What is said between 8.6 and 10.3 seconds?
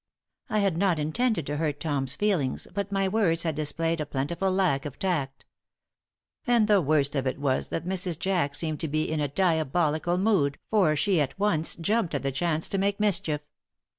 to be in a diabolical